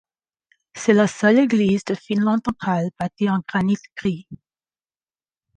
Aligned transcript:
C'est 0.73 0.95
la 0.95 1.05
seule 1.05 1.37
église 1.37 1.85
de 1.85 1.93
Finlande-Centrale 1.93 2.89
bâtie 2.99 3.29
en 3.29 3.43
granite 3.47 3.83
gris. 3.95 4.27